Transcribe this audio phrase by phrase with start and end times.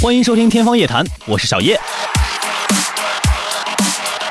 [0.00, 1.76] 欢迎收听《天方夜谭》，我是小叶。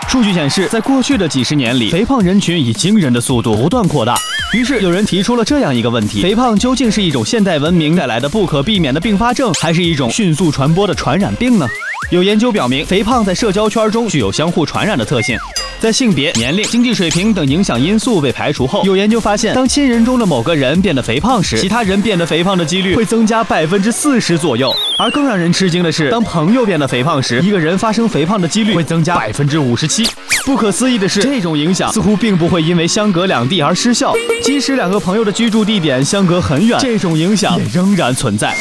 [0.07, 4.15] 数据显示，在过去的几十年里，肥胖人群以惊人的速度不断扩大。
[4.53, 11.67] 于是，有人提出了这样一个问题：肥胖究竟是一种现代文明带来的不可避免的并发症，还是一种迅速传播的传染病呢？
[12.11, 15.37] 有研究表明，肥胖在社交圈中具有相互传染的特性。
[15.79, 24.73] 在性别、年龄、经济水平等影响因素被排除后，有研究发现，当亲人中的某个人变得肥胖时，其他人变得肥胖的几率会增加百分之四十左右。
[24.97, 30.07] 而更让人吃惊的是，当朋友变得肥胖时，一个人发生肥胖的几率会增加百分之五十七。
[30.45, 38.55] 不可思议的是，这种影响似乎并不会因为相隔两地而失效，即使两个朋友的居住地点相隔很远，这种影响仍然存在。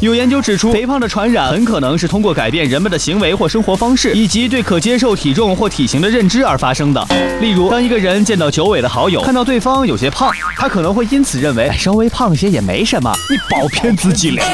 [0.00, 7.06] 有研究指出，肥胖的传染很可能是通过改变人们的行为或生活方式，以及对可接受体重或体型的认知而发生的。
[7.40, 14.44] 例如，当一个人见到久违的好友，看到对方有些胖，他可能会因此认为稍微胖些也没什么，你保骗自己了。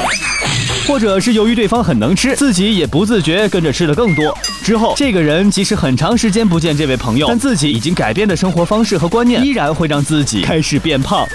[0.86, 4.36] 或者是由于对方很能吃，自己也不自觉跟着吃的更多。
[4.62, 11.26] 之后，这个人即使很长时间不见这位朋友，但自己已经改变的生活方式和观念，依然会让自己开始变胖。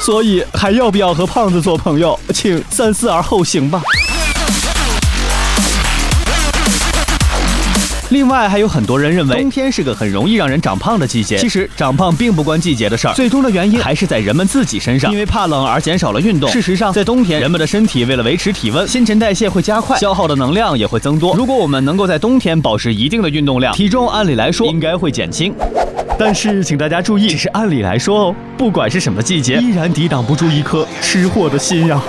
[0.00, 2.18] 所以还要不要和胖子做朋友？
[2.32, 3.82] 请三思而后行吧。
[8.08, 11.36] 另外，还有很多人认为冬天是个很容易让人长胖的季节。
[11.38, 15.12] 其实，长胖并不关季节的事儿，最终的原因还是在人们自己身上。
[15.12, 16.50] 因为怕冷而减少了运动。
[16.50, 21.36] 事实上，在冬天，人们的身体为了维持体温，新陈代谢会加快，消耗的能量也会增多。
[21.36, 25.54] 如果我们能够在冬天保持一定的运动量，体重按理来说应该会减轻。
[26.22, 31.98] 但是，请大家注意，只是按理来说哦，不管是什么季节，依然抵挡不住一颗吃货的心呀。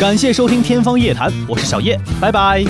[0.00, 2.64] 感谢收听《天方夜谭》，我是小叶，拜拜。